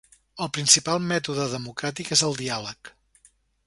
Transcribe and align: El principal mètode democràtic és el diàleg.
El 0.45 0.49
principal 0.57 1.03
mètode 1.13 1.47
democràtic 1.53 2.13
és 2.19 2.27
el 2.31 2.37
diàleg. 2.43 2.95